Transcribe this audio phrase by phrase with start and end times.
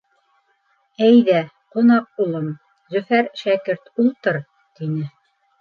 [1.07, 1.41] —Әйҙә,
[1.75, 2.47] ҡунаҡ улым,
[2.97, 4.41] Зөфәр шәкерт, ултыр!—
[4.81, 5.07] тине.